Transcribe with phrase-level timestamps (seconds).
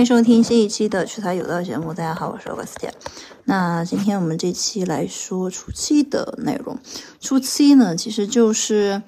[0.00, 1.92] 欢迎收听新一期的趣谈有道节目。
[1.92, 2.90] 大家好，我是罗斯姐。
[3.44, 6.78] 那今天我们这期来说初七的内容。
[7.20, 9.02] 初七呢，其实就是，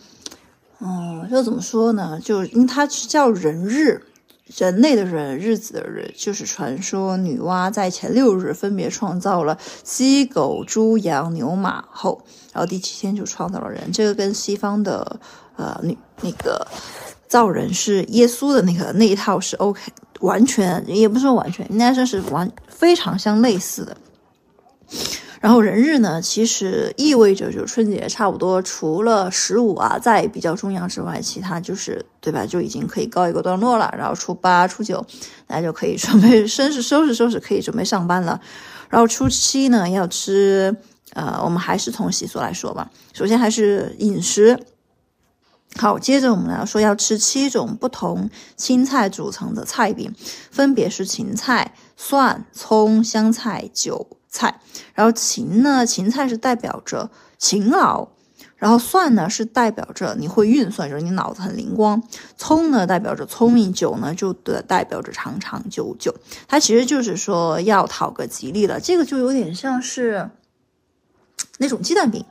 [0.80, 2.20] 嗯，要怎么说呢？
[2.22, 4.02] 就因为它是叫人日，
[4.54, 12.22] 人类的人，日子的日，就是传说女娲在前六日分别创造了鸡、狗、猪、羊、牛、马后，
[12.52, 13.90] 然后第七天就创造了人。
[13.93, 15.18] 这个跟西方的
[15.56, 16.67] 呃女那个
[17.26, 19.81] 造人是耶稣的那个那一套是 OK。
[20.22, 23.96] 完全也不是完全，应该说是完非常相类似的。
[25.40, 33.92] 然后人日呢，其实意味着就春节差不多，除了十五啊在比较重要之外，其他就是对吧，就已经可以告一个段落了。
[33.98, 35.05] 然后初八、初九，
[35.48, 38.41] 大家就可以准备 收拾收拾收拾，可以准备上班了。
[38.89, 40.77] 然后初七呢，要吃
[41.14, 42.89] 呃，我们还是从习俗来说吧。
[43.12, 44.56] 首先还是饮食。
[45.78, 50.15] 好，接着我们来说，要吃七种不同青菜组成的菜饼，
[50.51, 54.61] 分别是芹菜、蒜、葱、香菜、韭菜。
[54.95, 58.09] 然后芹呢，芹菜是代表着勤劳；
[58.56, 61.98] 然后蒜呢，是代表着你会运算，就是你脑子很灵光；
[62.37, 66.15] 葱呢，代表着聪明；韭呢，就的代表着长长久久。
[66.47, 70.31] 它其实就是说要讨个吉利了，这个就有点像是
[71.59, 72.25] 那种鸡蛋饼。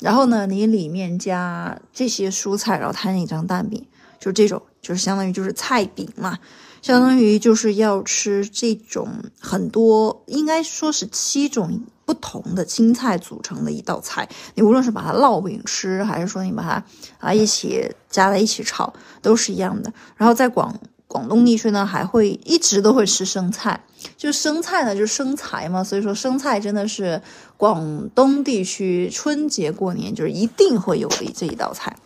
[0.00, 3.84] 然后呢，你里面加这些蔬菜，然后摊一张蛋饼，
[4.18, 6.38] 就这种，就是相当于就是菜饼嘛，
[6.82, 9.08] 相当于就是要吃这种
[9.40, 14.28] 很多，应该说是七种不同的青菜组成的一道菜。
[14.54, 16.84] 你无论是把它烙饼吃，还是说你把它
[17.18, 19.92] 啊一起加在一起炒，都是一样的。
[20.16, 20.78] 然后在广。
[21.08, 23.80] 广东地区呢，还会一直都会吃生菜，
[24.16, 27.20] 就生菜呢，就是生财嘛，所以说生菜真的是
[27.56, 31.96] 广东地区春节过年就是一定会有的这一道菜。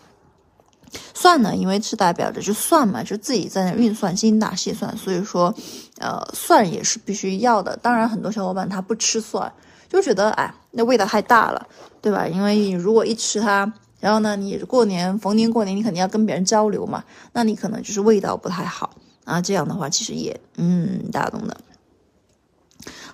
[1.14, 5.54] 蒜呢，因为是代表着就蒜嘛，就自己在那运算精打细算，所以说，
[5.98, 7.76] 呃，蒜也是必须要的。
[7.76, 9.52] 当然，很多小伙伴他不吃蒜，
[9.88, 11.66] 就觉得哎，那味道太大了，
[12.00, 12.26] 对吧？
[12.26, 13.72] 因为你如果一吃它。
[14.00, 17.04] 然后呢，你过年逢年过年，你肯定要跟别人交流嘛，
[17.34, 18.96] 那你可能就是味道不太好
[19.26, 19.42] 啊。
[19.42, 21.54] 这样的话，其实也嗯，大家懂的。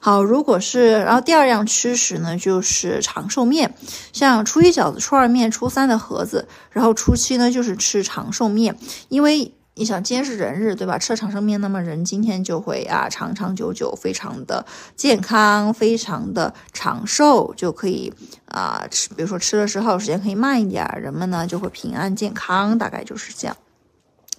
[0.01, 3.75] 好，如果是然后第二样吃食呢，就是长寿面，
[4.13, 8.77] 像初一饺子、初二面、初三的盒子，然后初七呢就是吃长寿面，
[9.09, 9.53] 因为。
[9.79, 10.97] 你想，今天是人日，对吧？
[10.97, 14.65] 吃了长寿面，那么人今天就会啊长长久久，非常的
[14.97, 18.11] 健康，非常的长寿，就可以
[18.47, 19.11] 啊吃。
[19.11, 23.55] 比如说吃的时候时间可以慢一点，人们呢就会平安健康，大概就是这样。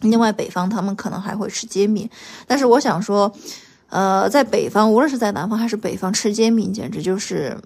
[0.01, 2.09] 另外，北方他们可能还会吃煎饼，
[2.47, 3.31] 但是我想说，
[3.89, 7.57] 呃，在北方，无论是在南方还是北方，吃煎饼简直就是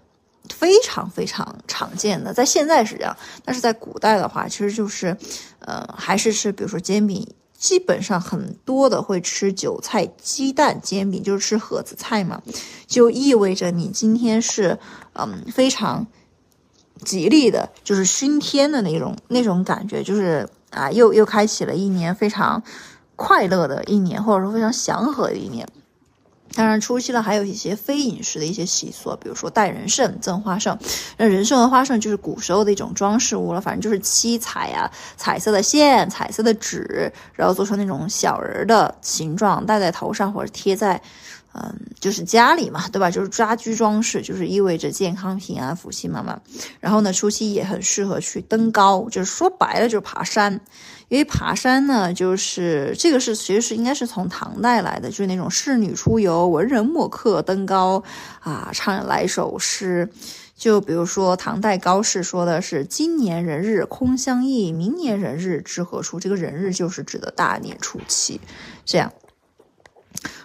[0.49, 2.33] 非常非常常见的。
[2.33, 5.17] 在现在是这样，但是在古代的话，其实就是，
[5.59, 7.27] 呃，还是是比如说煎饼。
[7.61, 12.41] 基本上很多的会吃韭菜鸡蛋煎饼，就是吃盒子菜嘛，
[12.87, 14.79] 就意味着你今天是
[15.13, 16.07] 嗯非常
[17.05, 22.63] 吉利的，就是熏天的那种那种感觉，就是啊又又开启了一年非常
[23.15, 25.67] 快乐的一年，或者说非常祥和的一年。
[26.53, 30.77] 当然，初期了还有一些非饮食的一些习俗，比如说戴人参、赠花生。
[31.17, 41.01] 那人参和花生就是古时候的一种装饰物了，反正就是七彩呀、彩色的线、彩色的纸，然后做成那种小人的形状，戴在头上或者贴在，
[41.53, 43.11] 嗯，就是家里嘛，对吧？
[43.11, 46.41] 就是家居装饰，就是意味着健康、平安、福气满满。
[46.79, 50.59] 然后呢，除夕也很适合去登高，就是说白了就是爬山。
[51.09, 58.01] 因为爬山呢，就是这个是其实是应该是从唐代来的，就是那种仕女出游、文人墨客登高
[58.39, 60.09] 啊，唱来首诗。
[60.55, 66.17] 就比如说唐代高适说的是“今年人日空相忆，明年人日知何处”。
[66.21, 68.39] 这个人日就是指的大年初七，
[68.85, 69.11] 这样。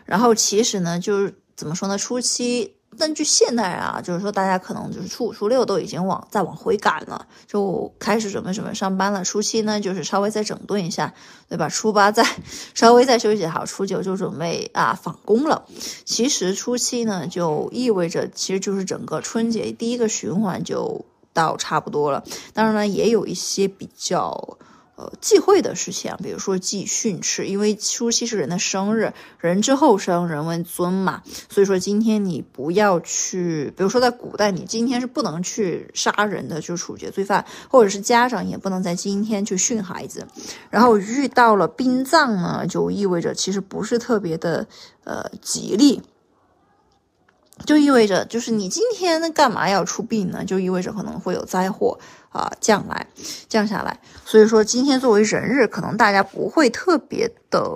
[0.07, 2.73] 然后其实呢，就是怎么说呢，初七。
[2.99, 9.23] 但据现代人啊，就是说大家可能就是初五、初六都已经往再往回赶了，就开始准备准备上班了。
[9.23, 11.13] 初七呢，就是稍微再整顿一下，
[11.47, 11.69] 对吧？
[11.69, 12.27] 初八再
[12.75, 15.67] 稍微再休息好，初九就准备啊返工了。
[16.07, 21.05] 其实初七呢，就意味着其实就是整个春节第一个循环就
[21.35, 22.25] 到差不多了。
[22.55, 24.57] 当然呢，也有一些比较。
[24.97, 40.27] 呃，忌讳的事情，比如说忌训斥，因为初七是人的生日，人之后生，人为尊嘛，所以说今天你不要去，比如说在古代，你今天是不能去杀人的，就处决罪犯，或者是家长也不能在今天去训孩子。
[40.71, 44.67] 然后遇到了殡葬呢，就意味着其实不是特别的
[45.05, 46.01] 呃吉利。
[47.65, 50.45] 就意味着，就是你今天干嘛要出殡呢？
[50.45, 51.99] 就意味着可能会有灾祸
[52.31, 53.07] 啊降来，
[53.49, 53.99] 降下来。
[54.25, 57.67] 所以说，今天作为人日，可能大家不会特别的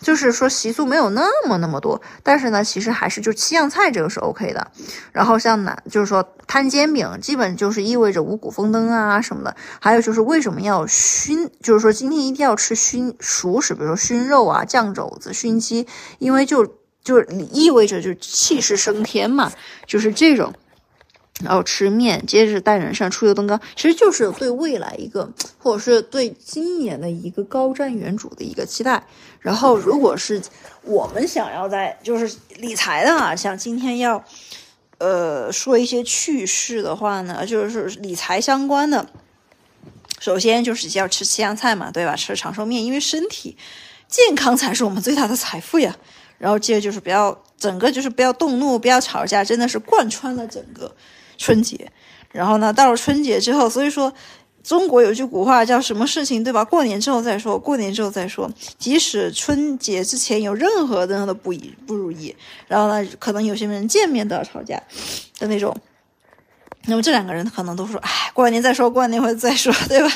[0.00, 4.70] 就是说习俗没有那么那么多，但是呢，其实还是就七样菜这个是 OK 的。
[5.12, 9.56] 然后像南，就是说摊煎饼，基本就是意味着五谷丰登啊什么的。
[9.80, 15.86] 还有就是为什么要熏，就是说今天一定要吃熏熟食，比如说熏肉啊、酱肘子、熏鸡，
[16.18, 16.66] 因为就
[17.04, 19.52] 就是意味着就是气势升天嘛，
[19.86, 20.52] 就是这种。
[21.42, 25.28] 然后吃面，接着带人上出游登高，其实就是对未来一个，
[25.58, 29.04] 或者是对今年的一个高瞻远瞩的一个期待。
[29.40, 30.40] 然后，如果是
[30.82, 34.24] 我们想要在就是理财的啊，像今天要
[34.98, 39.04] 呃说一些趣事的话呢，就是理财相关的，
[40.20, 42.14] 首先就是要吃西洋菜嘛，对吧？
[42.14, 43.56] 吃长寿面，因为身体
[44.06, 45.96] 健康才是我们最大的财富呀。
[46.44, 50.94] 然后接着就是不要整个就是不要动怒，不要吵架，真的是贯穿了整个。
[51.38, 51.90] 春节，
[52.30, 54.12] 然后呢，到了春节之后，所以说
[54.62, 56.62] 中国有句古话叫什么事情，对吧？
[56.62, 58.48] 过年之后再说，过年之后再说。
[58.78, 62.36] 即使春节之前有任何的不一不如意，
[62.68, 64.76] 然后呢，可能有些人见面都要吵架
[65.38, 65.74] 的那种。
[66.86, 70.12] 那么这两个人可能都说：“哎，过完年再说，过完年会再说， 对吧？”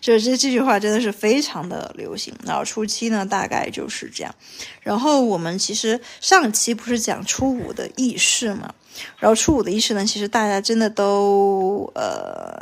[0.00, 2.32] 就是这这句话真的是非常的流行。
[2.44, 4.32] 然后初七呢，大概就是这样。
[4.80, 8.72] 然后我们其实上期不是讲初五的仪式嘛？
[9.18, 12.56] 然后初五的仪式呢，其实大家真的都呃，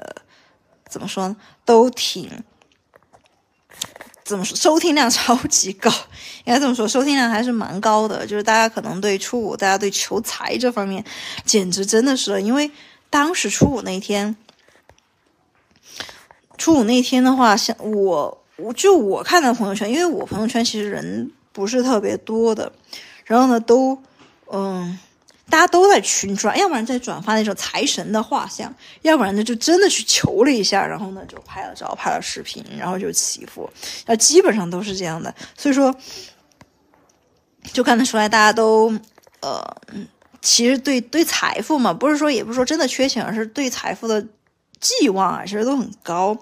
[0.88, 1.36] 怎么说呢？
[1.64, 2.30] 都挺
[4.24, 4.56] 怎么说？
[4.56, 5.90] 收听量 超级高，
[6.44, 8.26] 应该这么说，收听量还是蛮高的。
[8.26, 11.04] 就是大家可能对初五，大家对求财这方面，
[11.44, 12.70] 简直真的是因为。
[13.10, 14.36] 当时初五那天，
[16.56, 22.72] 初五那天的话，像我，我就我看到朋友圈，因为我朋友圈其实人不是特别多的，
[23.24, 24.00] 然后呢，都，
[24.52, 24.96] 嗯，
[25.48, 28.72] 大家都在群转，要不然在转发那种财神的画像，
[29.02, 33.68] 要不然呢就真的去求了一下，然后呢就拍了照、拍了视频，然后就祈福，
[34.06, 35.92] 啊，基本上都是这样的，所以说，
[37.72, 38.94] 就看得出来大家都，
[39.40, 40.06] 呃，嗯。
[40.42, 44.26] 其实对对财富嘛，不是说也不是说真的缺钱，而是对财富的
[44.80, 46.36] 寄望啊，其实都很高。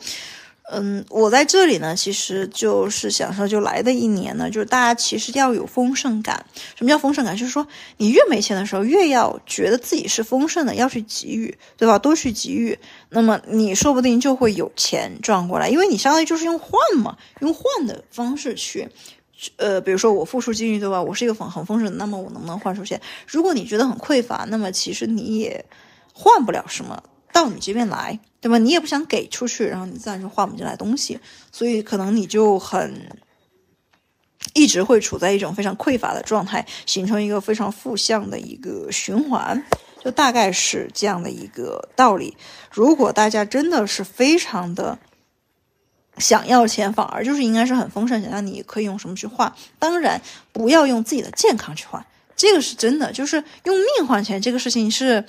[0.70, 6.44] 嗯，我在这里呢，其实就是想说，就来的一年呢，就是大家其实要有丰盛感。
[6.76, 7.34] 什么叫丰盛感？
[7.34, 7.66] 就是说
[7.96, 11.98] 你越没钱的时候，越要觉得自己是丰盛的，要去给予，对吧？
[11.98, 12.78] 多去给予，
[13.08, 18.86] 那么你说不定就会有钱赚过来，因为你相当于就是用换嘛，用换的方式去。
[19.56, 21.00] 呃，比如说我付出精力，对吧？
[21.00, 23.00] 我是一个很很丰盛的，那么我能不能换出钱？
[23.26, 25.64] 如果你觉得很匮乏，那么其实你也
[26.12, 27.00] 换不了什么
[27.32, 28.58] 到你这边来，对吧？
[28.58, 31.20] 你也不想给出去，然后你自然就换不进来东西，
[31.52, 33.08] 所以可能你就很
[34.54, 39.64] 一直会处在一种非常匮乏的状态，形成一个非常负向的一个循环，
[40.02, 42.36] 就大概是这样的一个道理。
[42.72, 44.98] 如果大家真的是非常的。
[46.18, 48.22] 想要钱，反而就是应该是很丰盛。
[48.30, 49.52] 那你可以用什么去换？
[49.78, 50.20] 当然
[50.52, 52.04] 不要用自己的健康去换，
[52.36, 53.12] 这个是真的。
[53.12, 55.24] 就是用命换钱这个事情是，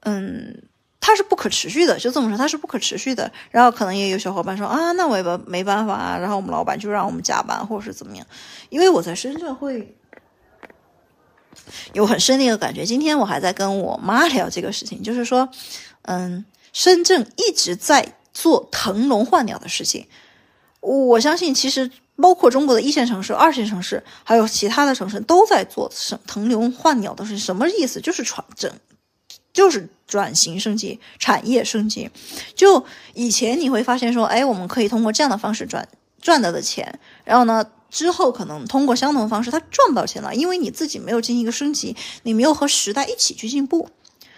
[0.00, 0.62] 嗯，
[1.00, 1.98] 它是不可持续的。
[1.98, 3.30] 就这么说，它是不可持续的。
[3.50, 6.18] 然后可能也有小伙伴说啊，那我也没没办法啊。
[6.18, 8.26] 然后我们老板就让我们加班，或者是怎么样？
[8.70, 9.96] 因为我在深圳会
[11.92, 12.84] 有很深的一个感觉。
[12.84, 15.48] 今天我还在跟我妈聊这个事情，就是说，
[16.02, 18.14] 嗯，深圳一直在。
[18.34, 20.06] 做腾笼换鸟的事情，
[20.80, 27.38] 我相信其实包括中国的一线城市、二线城市，还有其他的城市都在做什腾笼换鸟的事情。
[27.38, 28.00] 什么意思？
[28.00, 28.70] 就是转整，
[29.52, 32.10] 就是转型升级、产业升级。
[32.54, 35.88] 就以前你会发现说，哎，我们可以通过这样的方式赚
[36.20, 43.88] 赚到的钱，然后呢，之后可能通过相同的方式，他赚不到钱了，因为你自己没有进行一个升级，你没有和时代一起去进步。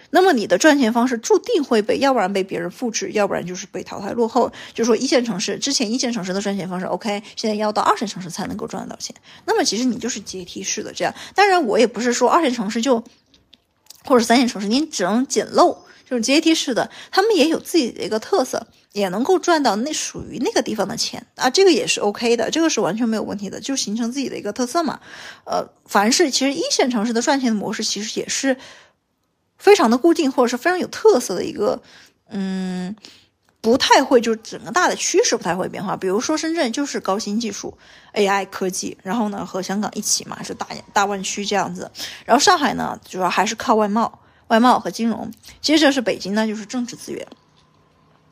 [0.09, 4.51] 那么你的赚钱方式注定会被，要不然被别人复制，要不然就是被淘汰落后。
[4.73, 9.15] 就说一线城市之前一线城市的赚钱方式 OK，现在要到二线城市才能够赚得到钱。
[9.45, 11.13] 那么其实你就是阶梯式的这样。
[11.35, 13.03] 当然我也不是说二线城市就，
[14.05, 15.77] 或者三线城市你只能捡漏，
[16.09, 24.99] 就是阶梯式的，他们也有自己的一个特色，也能够赚到那属于那个地方的钱啊，这个也是 OK 的，这个是完全没有问题的，就形成自己的一个特色嘛。
[25.45, 28.55] 呃，凡是其实一线城市的赚钱的模式其实也是。
[29.57, 31.81] 非常的固定，或者是非常有特色的一个，
[32.29, 32.95] 嗯，
[33.59, 35.97] 不太会，就整个大的趋势不太会变化。
[35.97, 37.77] 比如说深圳就是高新技术、
[38.13, 41.91] AI 科技，然后呢和香港一起嘛，是大大湾区这样子。
[42.25, 45.31] 然后上海呢主要还是靠外贸、外贸和金融。
[45.59, 47.27] 接着是北京呢就是政治资源，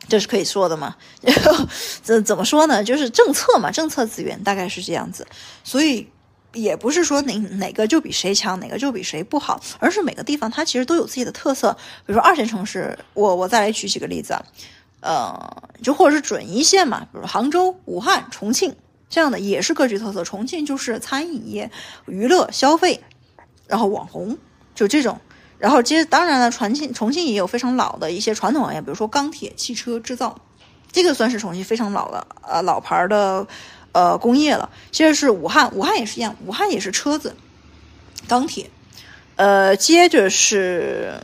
[0.08, 0.96] 这是可以说的嘛？
[1.22, 1.66] 然后
[2.04, 2.84] 怎怎么说呢？
[2.84, 5.28] 就是政策嘛，政策资源大概是这样子。
[5.64, 6.08] 所以。
[6.56, 11.72] 也不是说哪哪个就比谁强，哪个就比谁不好，而是每个地方它其实都有自己的特色。
[12.06, 14.42] 比如说二线城市，我我再来举几个例子啊，
[15.02, 18.76] 呃，就或者是准一线嘛，比如杭州、武汉、重庆，
[19.10, 20.24] 这样的也是各具特色。
[20.24, 21.70] 重庆就是餐饮业、
[22.08, 23.00] 娱乐消费，
[23.68, 24.36] 然后网红
[24.74, 25.20] 就这种。
[25.58, 30.38] 然后其实当然了，重庆重庆也有非常老的一些传统行业，比如说钢铁、汽车制造，
[30.92, 33.48] 这个算是重庆非常老的呃老牌的
[33.96, 34.70] 呃工业了。
[34.92, 37.36] 接着是武汉，武汉也是一样，武汉也是车子、
[38.28, 38.70] 钢铁。
[39.38, 41.22] 呃，接着是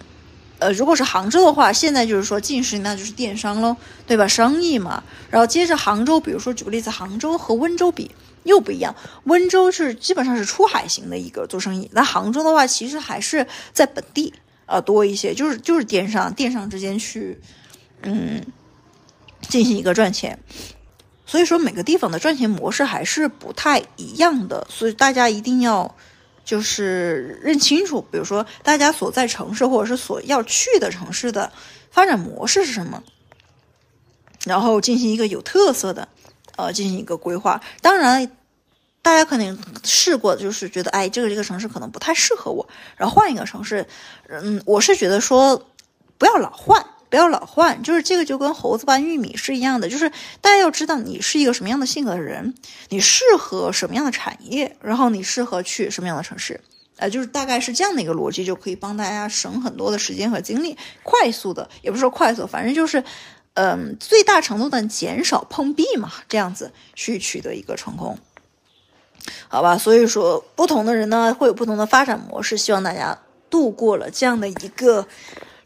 [0.59, 3.75] 呃，如果是杭州的话，现在就是说近十年那就是电商喽，
[4.07, 4.27] 对吧？
[4.27, 5.03] 生意嘛。
[5.29, 8.09] 然后接着杭州，比如说举个例子，杭州和温州比。
[8.43, 14.33] 又不一样，温州是基本上是出海型的一个做生意，那杭州的话，其实还是在本地
[14.65, 17.39] 呃多一些，就是就是电商电商之间去
[18.01, 18.43] 嗯
[19.47, 20.39] 进行一个赚钱，
[21.31, 25.95] 所以说每个地方的赚钱模式还是不太一样的，所以大家一定要
[26.43, 31.49] 就是认清楚，比如说大家所在城市或者是所要去的城市的
[31.89, 33.01] 发展模式是什么，
[34.43, 36.09] 然后进行一个有特色的。
[36.57, 37.61] 呃，进行一个规划。
[37.81, 38.29] 当然，
[39.01, 43.87] 大家可能试过，就是觉得，哎，这个这个城市可能不太适合我，然后换一个城市。
[44.27, 45.65] 嗯，我是觉得说，
[46.17, 47.83] 不要老换，不要老换。
[47.83, 50.09] 就是这个就跟猴子搬玉米是一样的，就是
[50.41, 52.55] 大家要知道你是一个什么样的性格的人，
[52.89, 56.59] 你适合什么样的产业，然后你适合去什么样的城市。
[56.97, 63.03] 呃，就是大概是这样的一个逻辑，就可以帮大家省很多的时间和精力，快速的，也不是说快速，反正就是。
[63.53, 68.17] 嗯，最大程度的减少碰壁嘛，这样子去取得一个成功，
[69.49, 69.77] 好吧？
[69.77, 72.55] 所以说，不同的人呢会有不同的发展模式。
[72.57, 75.05] 希望大家度过了这样的一个。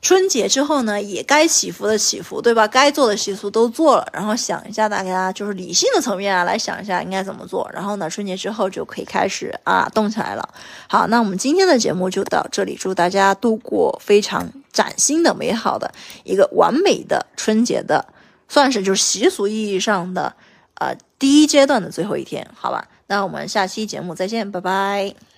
[0.06, 2.68] 春节之后呢，也该祈福的祈福，对吧？
[2.68, 7.68] 该做的习俗都做了，然后想一下，大家就是理性的层面啊，来想一下应该怎么做。
[7.74, 10.48] 然后呢，春节之后就可以开始啊动起来了。
[10.88, 15.92] 好，那我们今天的节目就到这里，祝大家度过非常崭新的、美好的
[16.24, 18.06] 一个完美的春节的，
[18.48, 20.32] 算是就是习俗意义上的
[20.76, 22.88] 呃第一阶段的最后一天，好吧？
[23.08, 25.35] 那我们下期节目再见，拜拜。